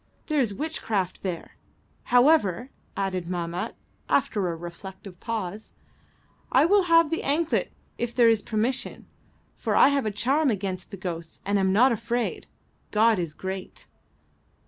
There 0.25 0.39
is 0.39 0.51
witchcraft 0.51 1.21
there. 1.21 1.57
However," 2.05 2.71
added 2.97 3.27
Mahmat, 3.27 3.75
after 4.09 4.49
a 4.51 4.55
reflective 4.55 5.19
pause, 5.19 5.73
"I 6.51 6.65
will 6.65 6.85
have 6.85 7.11
the 7.11 7.21
anklet 7.21 7.71
if 7.99 8.11
there 8.11 8.27
is 8.27 8.41
permission, 8.41 9.05
for 9.55 9.75
I 9.75 9.89
have 9.89 10.07
a 10.07 10.09
charm 10.09 10.49
against 10.49 10.89
the 10.89 10.97
ghosts 10.97 11.39
and 11.45 11.59
am 11.59 11.71
not 11.71 11.91
afraid. 11.91 12.47
God 12.89 13.19
is 13.19 13.35
great!" 13.35 13.85